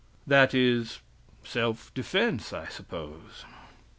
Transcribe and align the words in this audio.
(That 0.25 0.55
is 0.55 0.97
self 1.43 1.93
defense, 1.93 2.53
I 2.53 2.65
suppose!) 2.69 3.45